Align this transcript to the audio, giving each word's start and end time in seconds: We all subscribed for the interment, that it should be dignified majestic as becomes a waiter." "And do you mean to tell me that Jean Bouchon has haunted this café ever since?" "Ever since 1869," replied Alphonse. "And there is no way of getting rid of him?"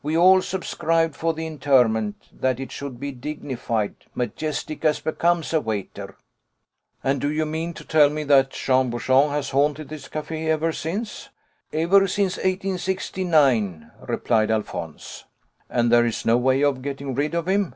We 0.00 0.16
all 0.16 0.42
subscribed 0.42 1.16
for 1.16 1.34
the 1.34 1.44
interment, 1.44 2.28
that 2.32 2.60
it 2.60 2.70
should 2.70 3.00
be 3.00 3.10
dignified 3.10 3.96
majestic 4.14 4.84
as 4.84 5.00
becomes 5.00 5.52
a 5.52 5.60
waiter." 5.60 6.16
"And 7.02 7.20
do 7.20 7.28
you 7.28 7.44
mean 7.44 7.74
to 7.74 7.84
tell 7.84 8.08
me 8.08 8.22
that 8.22 8.50
Jean 8.50 8.90
Bouchon 8.90 9.30
has 9.30 9.50
haunted 9.50 9.88
this 9.88 10.06
café 10.08 10.46
ever 10.46 10.70
since?" 10.70 11.30
"Ever 11.72 12.06
since 12.06 12.36
1869," 12.36 13.90
replied 14.06 14.52
Alphonse. 14.52 15.24
"And 15.68 15.90
there 15.90 16.06
is 16.06 16.24
no 16.24 16.36
way 16.36 16.62
of 16.62 16.80
getting 16.82 17.16
rid 17.16 17.34
of 17.34 17.48
him?" 17.48 17.74